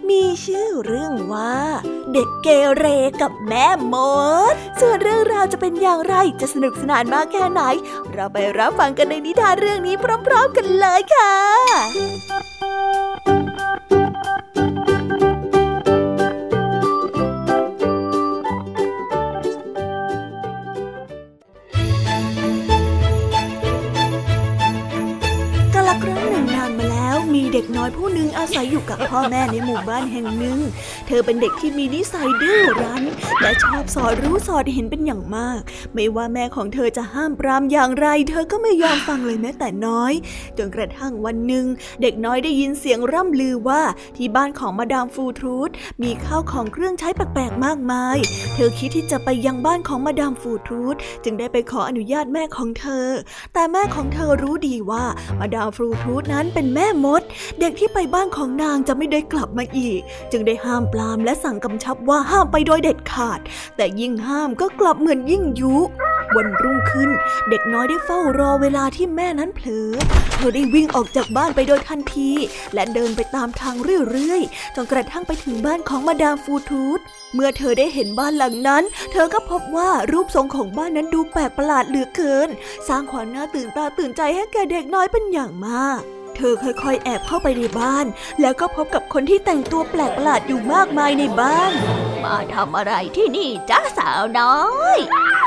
[0.11, 1.55] มีชื่อเรื่องว่า
[2.13, 2.47] เด็กเก
[2.77, 2.85] เร
[3.21, 3.95] กับแม่ม
[4.51, 7.61] ด ส่วนเรื่องราวจะเป็นอย่างไรจะสนุกสนานมากแค่ไหน
[8.13, 9.95] เราไปรับฟังกันในนิทานเรื่องนี้
[10.27, 11.35] พร้อม ๆ กันเลยค่ะ
[27.53, 30.59] เด็กน้อยผู้หนึ่งอาศัยอยู่กับพ่อแม่ในหมู่บ้านแห่งหนึ่ง
[31.07, 33.03] เธอเป็นเด็กที่มีนิสัยดื้อรั้น
[33.41, 35.59] และชอบสอดรู้สอดเห็นเป็นอย่างมาก
[35.93, 40.13] ไม่ว่าแม่ของเธอจะห้ามปรามอย่างไร เธอก็ไม่ยอมฟังเลยแม้แต่น้อย
[40.57, 41.65] จนกระทั่งวันหนึ่ง
[42.01, 43.81] เด็กน้อยได้ยินเสียงร่ำลือว่า
[44.17, 45.69] ที่บ้านของมาดามฟูทรูด
[46.03, 48.17] มีข้าวของเครื่องใช้แปลกๆมากมาย
[48.53, 53.07] เธอคิดที่จะไปยังบ้านของมาดามฟูทรูดจึงได้ไปขออนุญาตแม่ของเธอ
[53.53, 55.03] แต่แม่ของเธอรู้ดีว่า
[55.39, 57.23] มาดามฟูทรูดนั้นเป็นแม่มด
[57.59, 60.01] เด็กที่ไปบ้านของนางจะไม่ได้กลับมาอีก
[60.31, 63.39] จึงได้ห้ามปรามและสั่งกำชับว่าห้ามไปโดยเด็ดขาด
[63.75, 65.75] แต่ยิ่งห้ามก็กลับเหมือนยิ่งยุ
[66.35, 67.09] วันรุ่งขึ้น
[67.49, 69.89] เด็กน้อยได้เฝ้ารอเวลาที่แม่นั้นเผลอ
[70.35, 72.29] เธอได้วิ่งออกจากบ้านไปโดยทันที
[72.73, 76.99] และเดินไปตามทางเรื่อยๆ จนกระทั่งไปถึงบ้านของมาดามฟูทูธ
[77.33, 82.49] เมื่อเธอได้เห็นบ้านหลังนั้น เธอก็พบว่ารูปทรงของบ้านนั้นดูแปลกประหลาดเหลือเกิน
[82.87, 86.01] สร้างความน่าตื่นตาตื่นใจให้แก่เด็กน้อยเป็นอย่างมาก
[86.37, 88.05] เธอค่อยๆ แอบเข้าไปในบ้าน
[88.41, 91.71] แล้วก็พบกับคนที่แต่งตัวแปลกประหลาดอยู่มากมายในบ้าน
[92.23, 94.57] มาทำอะไรที่นี่จ้าสาวน้อ
[94.97, 94.99] ย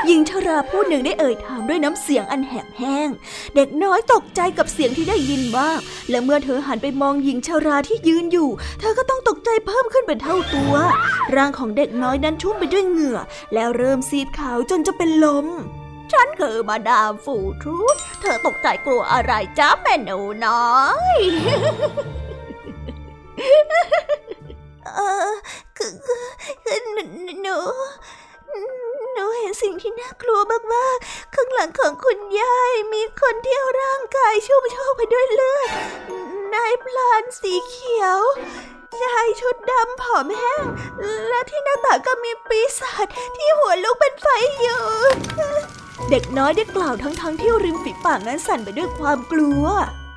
[0.05, 3.09] หญิงชราผู้หนึ่งได้เอ่ยถามด้วยน้ำเสียงอันแหบแห้ง
[3.55, 10.73] เด็กน้อยตกใจกับเสียงที่ได้ยินมาก และเมื่อเธอหันไปมองหญิงชราที่ยืนอยู่ เธอก็ต้องตกใจเพิ่มขึ้นเป็นเท่าตัว
[11.35, 13.19] ร่างของเด็กน้อยนั้นชุ่มไปด้วยเหงื่อ
[13.53, 15.47] แล้วเริ่มซีดขาวจนจะเป็นลม
[16.13, 20.77] ฉันคือมาดามฟูทรูธเธอตกใจกลัวอะไรจ้าแม่หนูน้อ
[21.17, 21.19] ย
[24.95, 25.31] เออ
[25.77, 25.93] คือ
[26.65, 26.95] คือห
[27.45, 27.57] นู
[29.13, 30.39] หนูเห็นสิ่งที่น่ากลัว
[30.73, 35.69] มากๆข้างหลังของคุณยายมีคนที่ร่างกายชุ่มโชกไปด้วยเลือด
[36.53, 38.19] นายพลานสีเขียว
[39.01, 40.65] ชายชุดดำผอมแห้ง
[41.29, 44.27] และที่หน้าต่างก็มีปีศาจที่หัวลุกเป็นไฟ
[44.61, 44.83] อยู่
[46.09, 49.65] เด็กน้อยได้กล่าวทั้งๆทที่ริมฝีปากนั้นสั่นไปด้วยความกลัว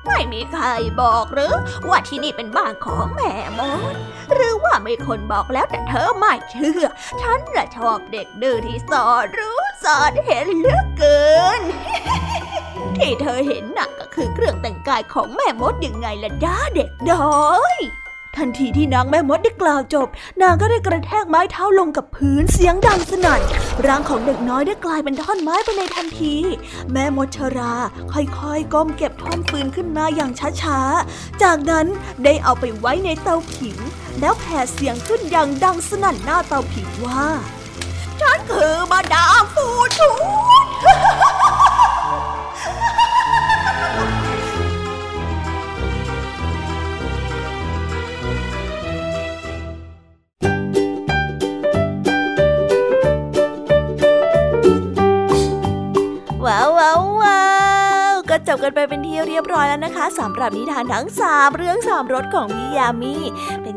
[0.05, 0.65] ไม่มีใคร
[1.01, 1.55] บอกหรือ
[1.89, 3.61] ว่าที่นี่เป็นบ้านของแม่ม
[3.93, 3.95] ด
[4.33, 6.85] หรือว่ามีคนบอกแล้วแต่เธอไม่เชื่อ
[7.21, 11.21] ฉันละชอบเด็กดื้อที่สอนรู้สอนเห็นเหลือกเกิ
[11.59, 11.61] น
[12.97, 17.77] ที่เธอเห็นน่ะก็คือเครื่องแต่งกายของแม่มดยังไงล่ะจ้าเด็กน้อย
[18.37, 20.07] ทันทีที่นางแม่มดได้กล่าวจบ
[20.41, 23.41] นางก็ได้กระแทกไม้เท้าลงกับพื้นเสียงดังสนั่น
[23.85, 26.35] ร่างของเด็กน้อยได้กลายเป็นท่อนไม้ไปในทันที
[26.91, 27.73] แม่มดชรา
[28.13, 31.87] ค่อยๆก้มเก็บท่อนฟืนขึ้นมาอย่างช้าๆ จากนั้น
[32.23, 33.77] ได้เอาไปไว้ในเตาผิง
[34.19, 37.23] แล้วแผ่เสียงขึ้นอย่างดังสนั่นหน้าเตาผิงว่า
[38.21, 39.65] ฉันคือมาดามฟู
[39.97, 40.09] ทู
[44.13, 44.18] ธ
[58.63, 63.15] กันไปเป็นที่เรียบร้อยแล้วนะคะสำหรับนิทานทั้งสามเรื่องสามรสของพี่ยามี
[63.63, 63.75] เป็น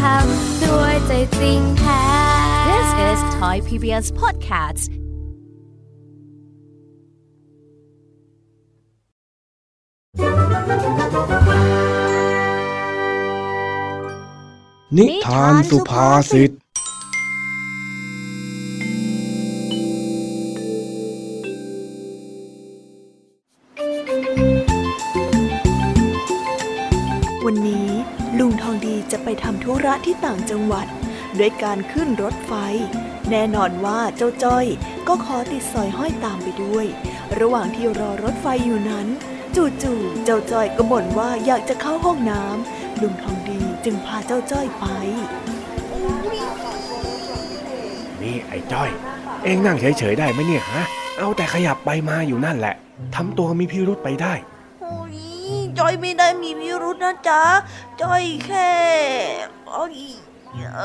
[0.00, 2.02] ทำด้วยใจจริงแท้
[2.68, 4.90] This is Thai PBS Podcast
[14.96, 16.50] นิทานสุภาษิต
[30.08, 30.86] ที่ต่างจังหวัด
[31.38, 32.52] ด้วยการขึ้นรถไฟ
[33.30, 34.66] แน่นอนว่าเจ้าจ้อย
[35.08, 36.86] ก็ขอติดสอยห้อยตามไปด้วย
[37.40, 39.06] ระหว่างที่รอรถไฟอยู่นั้น
[39.56, 44.84] จู่ๆเจ้าจ้อยก็บ่นว่าอยากจะเข้าห้องน้ำลุงทองดีจึงพาเจ้าจ้อยไป
[48.22, 48.90] นี่ไอ้จ้อย
[49.44, 50.84] เอ็งนั่งเฉยๆได้ไหมเนี่ยฮะ
[51.18, 52.74] เอาแต่ขยับไปมาอยู่นั่นแหละ
[53.14, 54.34] ทำตัวมีพิรุษไปได้
[54.80, 55.16] โอ้ย
[55.78, 57.42] จอยไม่ได้มีพิรุธนะจ๊ะ
[58.00, 58.72] จอยแค่
[59.50, 60.82] โอ้ย เอ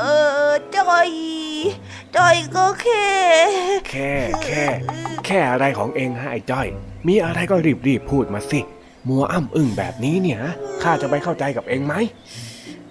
[0.50, 1.08] อจอย
[2.16, 3.06] จอยก็แค่
[3.90, 4.12] แค่
[4.44, 4.64] แค่
[5.26, 6.66] แค่อะไรของเอ็งฮะไอ้จ้อย
[7.06, 7.56] มีอะไรก็
[7.88, 8.60] รีบๆพูดมาสิ
[9.08, 11.94] มัวอ้ำอึ้งแบบนี้เนี่ยฮะข้าจะไปเข้าใจกับเอ็งไหม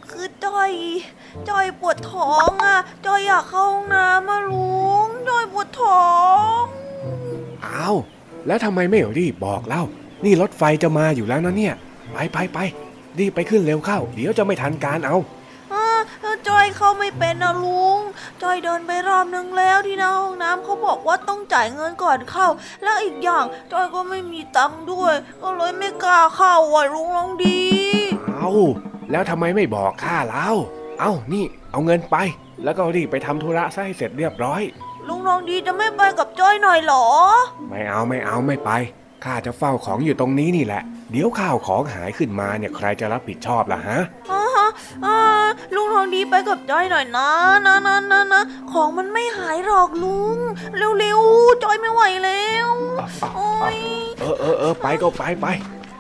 [0.10, 0.72] คือจอย
[1.50, 6.06] จอยปวดท้องอะจอยอยากเข้าห้องน้ำมาลุงจอยปวดท้อ
[6.62, 6.64] ง
[7.66, 7.96] อ้าว
[8.48, 9.84] แล้วทำไมไม่รีบบอกเล่า
[10.26, 11.74] นี่รถไฟจะมาอยู่แล้วนะเนี่ย
[12.14, 12.60] ไปไปไป
[13.20, 15.24] รีบไปขึ้นเร็วเข้า เดี๋ยวจะไม่ทันการเอาอ่า
[16.48, 18.00] จอยเข้าไม่เป็นนะลุง
[18.42, 22.48] จอยเดินไปรอบนึงแล้วที่หน้าห้องน้ำเขาบอกว่าต้องจ่ายเงินก่อนเข้า
[22.84, 27.62] แล้วอีกอย่างจอยก็ไม่มีตังค์ด้วย ก็เลยไม่กล้าเข้าอะลุงลองดี
[28.28, 28.50] เอา
[29.12, 30.50] แล้วทำไมไม่บอกข้าเล่า
[31.00, 32.16] เอานี่เอาเงินไป
[32.64, 34.62] แล้วก็รีบไปทำธุระซะให้เสร็จเรียบร้อย
[35.08, 37.06] ลุงลองดีจะไม่ไปกับจอยหน่อยเหรอ
[37.70, 38.72] ไม่เอาไม่เอาไม่ไป
[39.24, 44.00] ข้าจะเฝ้าของอยู่ตรงนี้นี่แหละ เดี๋ยวข้าวของหายขึ้นมาเนี่ยใครจะรับผิดชอบล่ะฮะ
[44.32, 44.70] อ่าฮะ
[45.06, 45.18] อ่า
[45.76, 47.30] ลุงทองดีไปกับจอยหน่อยนะ
[47.66, 48.42] นะนะนะนะ
[48.72, 50.38] ของมันไม่หายหรอกลุง
[51.00, 52.70] เร็วๆจอยไม่ไหวแล้ว
[53.36, 53.78] โอ้ย
[54.20, 55.46] เออเออเออไปก็ไปไป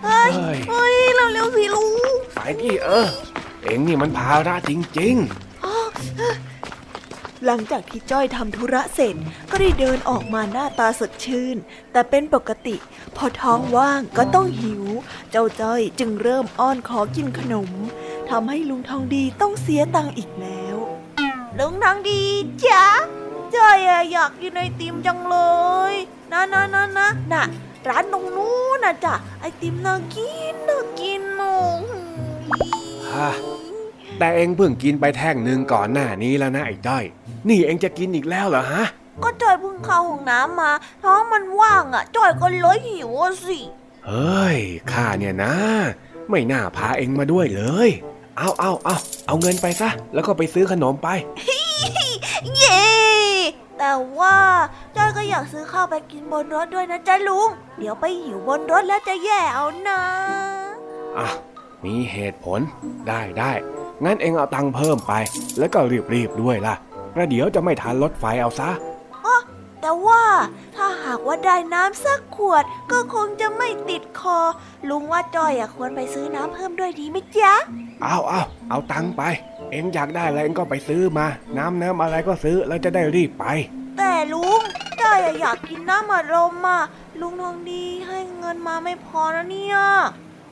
[0.03, 0.95] เฮ้ยเฮ้ยเฮ้ย
[1.33, 1.93] เร็วๆสิลุง
[2.35, 3.07] ไปดิเออ
[3.63, 5.17] เอ็งนี่มันภาระจริง
[7.45, 9.15] หลังจากที่จ้อยทำธุระเสร็จ
[9.51, 11.57] ก็ได้เดินออกมาหน้าตาสดชื่น
[11.91, 12.75] แต่เป็นปกติ
[13.15, 14.83] พอท้องว่างก็ต้องหิว
[15.31, 17.71] เจ้าจ้อยจึงเริ่มอ้อนขอกินขนม
[18.29, 20.77] ทำให้ลุงทองดีต้องเสียตังค์อีกแล้ว
[21.59, 22.21] ลุงทองดี
[22.65, 22.85] จ๊ะ
[23.55, 25.37] จ้อยอะอยากกินไอติมจังเล
[25.91, 25.93] ย
[26.31, 27.43] นะนะนะนะน่ะ
[27.87, 31.53] ร้านตรงนู้นนะจ๊ะไอติมน่ากินน่ากินโอ้
[31.87, 31.91] โห
[33.11, 33.52] ฮะๆ
[34.23, 37.03] แต่เอ็งเพิ่งกินไปแท่งหนึ่งก่อนหน้านี้แล้วนะไอ้จ้อย
[37.47, 38.85] นี่เอ็งจะกินอีกแล้วเหรอฮะ
[39.23, 40.71] ก็จอยเพิ่งเข้าห้องน้ำมา
[41.03, 43.59] ท้องมันว่างอะจอยก็เลยหิวอะสิ
[44.07, 44.59] เฮ้ย
[44.91, 45.53] ข้าเนี่ยนะ
[46.29, 47.89] ไม่น่าพาเอ็งมาด้วยเลย
[48.37, 48.95] เอาเอาเอา
[49.27, 51.09] เอาเงินไปซะ แล้วก็ไปซื้อขนมไป
[52.57, 52.83] เย้
[53.77, 54.37] แต่ว่า
[54.95, 59.99] จอยก็อยากซื้อข้าวไปกินบนรถด้วยนะจ๊ะลุง เดี๋ยวไปหิวบนรถแล้วจะแย่เอานะ
[61.17, 61.27] อะ
[61.83, 62.59] มีเหตุผล
[63.07, 63.53] ได้ได้
[64.03, 65.13] งั้นเองเอาตังค์เพิ่มไป
[65.59, 65.79] แล้วก็
[66.13, 66.75] รีบๆด้วยล่ะ
[67.13, 68.69] ประเดี๋ยวจะไม่ทันรถไฟเอาซะ
[69.85, 70.23] แต่ว่า
[70.75, 74.39] ถ้าหากว่าได้น้ำสักขวด ก็คงจะไม่ติดคอ
[74.89, 77.53] ลุงว่าจ้อยอะควรไปซื้อน้ำเพิ่มด้วยดีไหมจ๊ะ
[78.01, 79.21] เอาเอาเอาตังค์ไป
[79.71, 81.25] เองอยากได้อะไรเองก็ไปซื้อมา
[81.57, 83.45] น้ำน้ำอะไรก็ซื้อแล้วจะได้รีบไป
[83.97, 84.61] แต่ลุง
[85.01, 86.81] จ้อยอะอยากกินน้ำอัดลมอะ
[87.21, 89.77] ลุงทองดีให้เงินมาไม่พอนะเนี่ย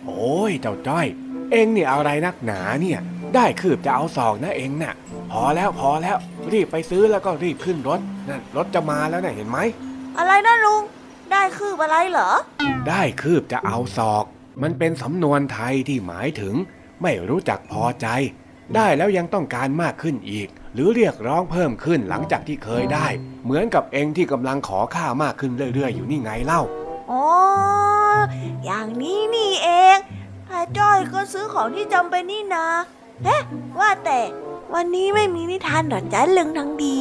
[0.06, 1.08] โอ้ยเจ้าจ้อย
[1.52, 3.00] เองเนี่ยอะไรนักหนาเนี่ย
[3.36, 4.96] ได้คืบจะเอาสองนะเองน่ะ
[5.32, 6.18] พอแล้วพอแล้ว
[6.52, 8.00] รีบไปซื้อแล้วก็รีบขึ้นรถ
[8.30, 9.60] นั่นรถจะมาแล้วน่ะเห็นไหม
[10.18, 10.84] อะไรนะลุง
[11.32, 12.32] ได้คืบอะไรเหรอ
[12.88, 14.26] ได้คืบจะเอาศอก
[14.62, 16.56] มันเป็นสำนวนไทยที่หมายถึง
[17.02, 18.08] ไม่รู้จักพอใจ
[18.76, 23.08] ได้แล้วยังต้องการมากขึ้นอีก หรือเรียกร้องเพิ่มขึ้นหลังจากที่เคยได้
[23.44, 26.62] เหมือนกับเองที่กำลังขอค่ามากขึ้นเรื่อยๆ อยู่นี่ไงเล่า
[27.12, 27.22] อ๋อ
[28.66, 29.98] อย่างนี้นี่เอง
[30.48, 32.66] ถ้าจ้อยก็ซื้อของที่จำเป็นนี่นา
[33.24, 33.38] เฮ้
[33.80, 34.20] ว่าแต่
[34.74, 36.98] วันนี้ไม่มีนิทานหรอจ๊ะลึงทั้งดี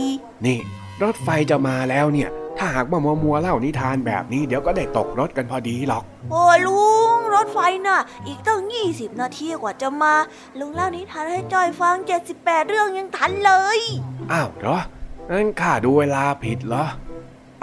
[0.47, 0.59] นี่
[1.03, 10.15] รถไฟจะมาแล้วเนี่ย ถ้าหากว่ามัวมัวๆเล่านิทานแบบนี้เดี๋ยวก็ได้ตกรถกันพอดีหรอก โอ้ลุงรถไฟน่ะ อีกตั้ง 20 นาทีกว่าจะมา
[10.59, 11.97] ลุงเล่านิทานให้จ้อยฟัง
[12.33, 13.81] 78 เรื่องยังทันเลย
[14.33, 14.79] อ้าวเหรอ
[15.31, 16.85] งั้นข้าดูเวลาผิดเหรอ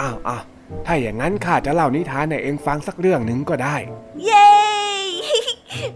[0.01, 0.43] อ้าวอ้าว
[0.85, 3.75] ถ้าอย่างนั้นข้าจะเล่านิทานให้เองฟังสักเรื่องหนึ่งก็ได้
[4.25, 4.49] เย้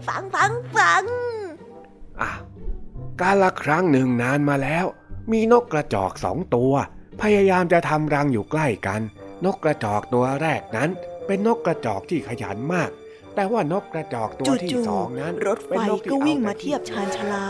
[0.08, 1.04] ฟังฟังฟัง
[2.20, 2.30] อะ
[3.20, 4.86] กาละครั้งหนึ่งนานมาแล้ว
[5.32, 6.72] มีนกกระจอกสองตัว
[7.22, 9.00] พยายามจะทำรังอยู่ใกล้กัน
[9.44, 10.90] นกกระจอกตัวแรกนั้น
[11.26, 12.90] เป็นนกกระจอกที่ขยันมาก
[13.34, 17.46] แต่ว่านกกระจอกตัวที่จู่สองนั้นๆรถไฟเป็นนที่ก็วิ่งอแต่มาเทียบชานชาลา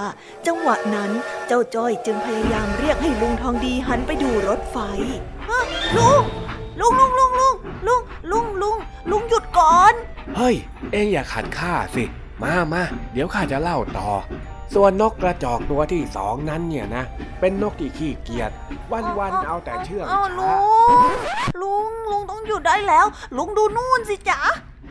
[0.46, 1.10] จังหวะนั้น
[1.46, 4.78] เจ้าจ้อยจึงพยายามเรียกให้ลุงทองดีหันไปดูรถไฟ
[5.48, 5.60] ฮะ
[5.96, 6.22] ลุง
[6.80, 7.54] ลุงลุงลุงลุง
[7.88, 8.02] ลุง
[8.32, 8.76] ลุงลุง
[9.10, 9.94] ลุงหยุดก่อน
[10.36, 10.56] เฮ้ย
[10.92, 12.04] เองอย่าขัดข้าสิ
[12.42, 14.10] มามาเดี๋ยวข้าจะเล่าต่อ
[14.74, 17.04] ส่วนนกกระจอกตัวที่สองนั้นเนี่ยนะ
[17.40, 18.50] เป็นนกที่ขี้เกียจ
[18.92, 20.54] วันๆเอาแต่เชื่องอ้าวช้า
[21.62, 23.06] ลุงลุงลุงต้องหยุดได้แล้ว
[23.36, 24.40] ลุงดูนู่นสิจ๊ะ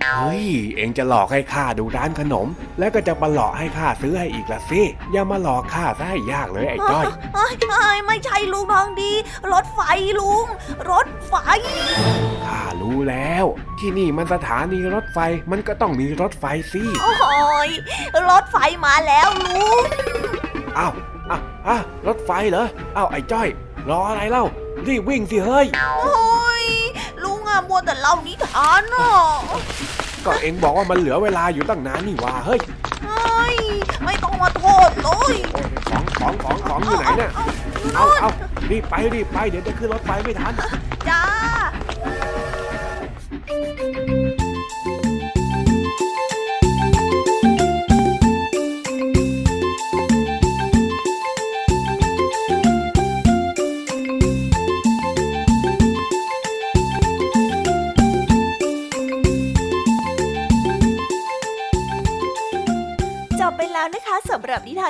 [0.03, 0.45] เฮ้ย
[0.77, 2.47] เองจะหลอกให้ข้าดูร้านขนม
[2.79, 4.81] แล้วก็จะมาหลอกให้ข้าซื้อให้อีกละสิ
[5.11, 9.11] อย่ามาหลอกข้าซะให้ยากเลยไอ้จ้อยเอ้ยเอ้ยไม่ใช่ลุงทองดี
[9.53, 9.81] รถไฟ
[10.19, 10.45] ลุง
[10.91, 11.33] รถไฟ
[12.45, 13.45] ข้ารู้แล้ว
[13.79, 15.19] ที่นี่มันสถานีรถไฟ
[15.51, 17.69] มันก็ต้องมีรถไฟสิโอ้ย
[18.29, 19.83] รถไฟมาแล้วลุง
[20.77, 20.93] อ้าว
[21.29, 23.47] อ้าวอ้าวรถไฟเหรออ้าวไอ้จ้อย
[23.89, 24.45] รออะไรเล่า
[24.87, 25.67] รีบวิ่งสิเฮ้ย
[26.03, 26.50] โอ้ย
[27.51, 29.09] อะมัวแต่เล่านิทานอะ
[30.25, 32.59] ก็เองบอกว่ามันเหลือเวลาอยู่ตั้งนานนี่ว่าเฮ้ย
[33.03, 33.55] เฮ้ย
[34.05, 35.35] ไม่ต้องมาโทษเลยโอ้ย
[35.89, 37.31] ของของของของอยู่ไหนเนี่ย
[37.95, 38.29] เอาเอา
[38.69, 40.53] รีบไปรีบไปเดี๋ยวจะขึ้นรถไฟไม่ทัน
[41.09, 41.21] จ้า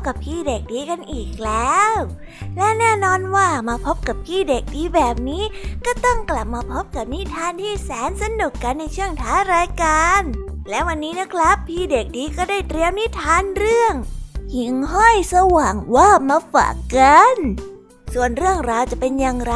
[0.00, 1.92] พกับพี่เด็กดีกันอีกแล้ว
[2.56, 5.44] และแน่นอนว่ามาพบกับพี่เด็กดีแบบนี้
[5.86, 10.22] ก็ต้องกลับมาพบกับนิทานที่แสนสนุกกันในช่วงท้ารายการ
[10.68, 13.94] และวันนี้นะครับ พี่เด็กดีก็ได้เตรียมนิทานเรื่อง
[14.54, 17.36] หิ่งห้อยสว่างว่ามาฝากกัน
[18.14, 19.54] ส่วนเรื่องราวจะเป็นอย่างไร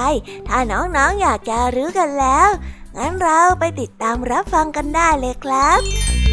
[0.48, 2.48] ถ้าน้องๆออยากจะรู้กันแล้ว
[2.96, 6.23] งั้นเราไปติดตามรับฟังกันได้เลยครับ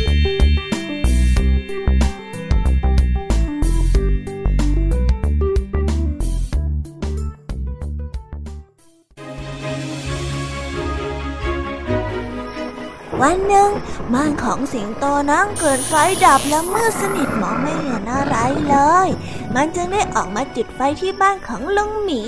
[13.21, 13.69] วันหนึ่ง
[14.13, 15.93] บ้านของสิงโตนั่งเกิดไฟ
[16.25, 18.35] ดับและมืดสนิทมองไม่เห็นอะไร
[18.69, 19.07] เลย
[19.55, 22.21] มันจึงได้ออกมาจุดไฟที่บ้านของลุงหมี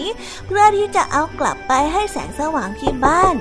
[0.46, 3.34] เพื่อที่จะเอากลับไปให้แสงสว่างที่บ้าน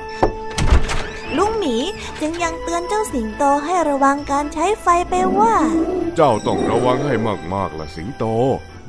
[1.36, 1.76] ลุงหมี
[2.20, 5.54] จึงยังเตือนเจ้าสิงโตให้ระวังการใช้ไฟไปว่า
[6.16, 7.14] เจ้าต้องระวังให้
[7.54, 8.24] มากๆล่ะสิงโต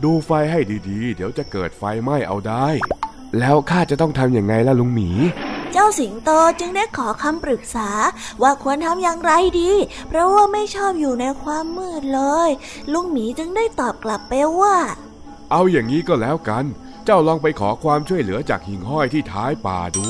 [0.03, 0.59] ดูไฟให้
[0.89, 2.67] ดีๆ เดี๋ยวจะเกิดไฟไหม้เอาได้
[3.39, 5.09] แล้วข้าจะต้องทำอย่างไงล่ะลุงหมี
[5.75, 7.89] เจ้าสิงโตจึงได้ขอคำปรึกษา
[8.41, 9.71] ว่าควรทำอย่างไรดี
[10.07, 12.49] เพราะว่าไม่ชอบอยู่ในความมืดเลย
[12.93, 14.75] ลุงหมีจึงได้ตอบกลับไปว่า
[15.51, 16.65] เอาอย่างนี้ก็แล้วกัน
[17.05, 20.05] เจ้าลองไปขอความช่วยเหลือจากหิ่งห้อยที่ท้ายป่าดู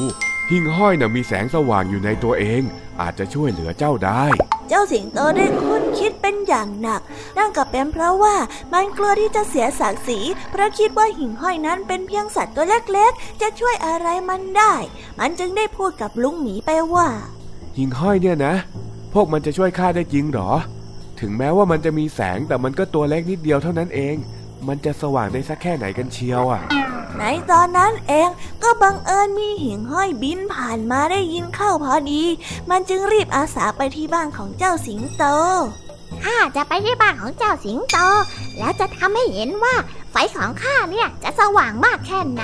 [0.52, 2.62] หิ่งห้อยน่ะมีแสงสว่างอยู่ในตัวเอง
[3.02, 4.26] อาจจะช่วยเหลือเจ้าได้
[4.68, 7.02] เจ้าสิงโตได้คุ้นคิดเป็นอย่างหนัก
[7.38, 8.36] นั่นก็เป็นเพราะว่า
[8.74, 10.20] มันกลัวที่จะเสียศักดิ์ศรี
[10.52, 14.74] เพราะคิดว่าหิ่งห้อยนั้นเป็นเพียงสัตว์ตัวเล็กๆ จะช่วยอะไรมันได้
[15.20, 17.08] มันจึงได้พูดกับลุงหมีไปว่า
[17.78, 18.54] หิ่งห้อยเนี่ยนะ
[19.14, 20.50] พวกมันจะช่วยข้าได้จริงหรอ
[21.20, 24.16] ถึงแม้ว่ามันจะมีแสงแต่มันก็ตัวเล็กนิดเดียวเท่านั้นเอง
[24.68, 26.62] มันจะสว่างได้สักแค่ไหนกันเชียวอะ
[27.18, 28.30] ในตอนนั้นเอง
[28.64, 32.24] ก็บังเอิญมีหิ่งห้อยบินผ่านมาได้ยินเข้าพอดี
[32.70, 35.24] มันจึงรีบอาสาไปที่บ้านของเจ้าสิงโต
[36.24, 37.98] ข้าจะไปที่บ้านของเจ้าสิงโต
[38.58, 39.76] แล้วจะทำให้เห็นว่า
[40.16, 42.44] ไฟของข้าเนี่ยจะสว่างมากแค่ไหน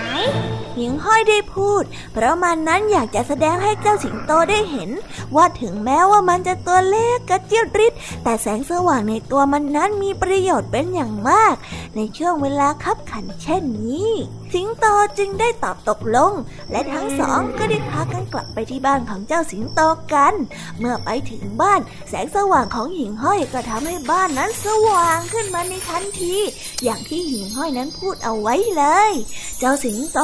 [0.78, 4.89] หิงห้อยได้พูด เพราะมันนั้นอยากจะแสดงให้เจ้าสิงโตได้เห็น
[5.36, 7.93] ว่าถึงแม้ว่ามันจะตัวเล็กกระเจี๊ยดริด
[8.24, 11.55] แต่แสงสว่างในตัวมันนั้นมีประโยชน์เป็นอย่างมาก
[11.95, 14.09] ในช่วงเวลาคับขันเช่นนี้
[14.54, 14.86] สิงโต
[15.18, 16.34] จึงได้ตอบตกลง
[16.72, 19.82] และทั้งสองก็ได้พากันกลับไปที่บ้านของเจ้าสิงโต
[20.14, 20.34] กัน
[20.80, 21.80] เมื่อไปถึงบ้าน
[22.10, 26.36] แสงสว่างของหิงห้อยก็ทำให้บ้านนั้นสว่างขึ้นมาในทันที
[26.84, 29.12] อย่างที่หิ่งห้อยนั้นพูดเอาไว้เลย
[29.60, 30.20] เจ้าสิงโต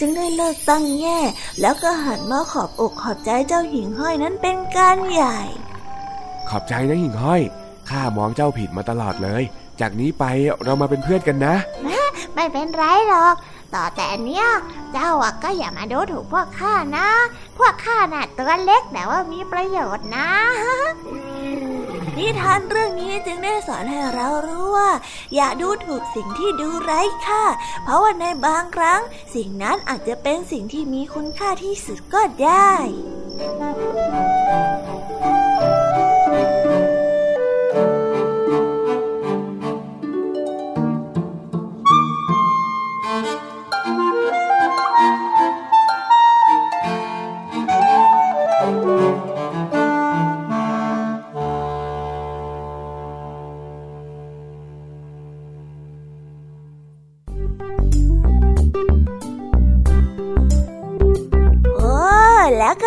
[0.00, 1.20] จึงได้เลิกตั้งแง่
[1.60, 5.40] แล้วก็หันมาขอบอกขอบใจเจ้าหิ่งห้อยนั้นเป็นการใหญ่
[6.48, 7.42] ขอบใจนะหิ่งห้อย
[7.90, 9.42] ข้ามองเจ้าผิดมาตลอดเลย
[9.80, 10.24] จากนี้ไป
[10.64, 11.54] เรามาเป็นเพื่อนกันนะ
[12.34, 13.34] ไม่เป็นไรหรอก
[13.74, 14.46] ต่อแต่เนี้ย
[14.92, 15.10] เจ้า
[15.42, 17.08] ก็อย่ามาดูถูกพวกข้านะ
[17.58, 20.28] พวกข้าน่ะตัวเล็กแต่ว่ามีประโยชน์นะ
[22.16, 24.90] นิทานเรื่องนี้จึงได้สอนให้เรารู้ว่า
[25.34, 27.42] อย่าดูถูกสิ่งที่ดูไร้ค่า
[27.84, 29.00] เพราะว่าในบางครั้ง
[29.34, 32.72] สิ่งนั้นอาจจะเป็นสิ่งที่มีคุณค่าที่สุดก็ได้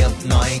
[0.00, 0.60] hiệp nói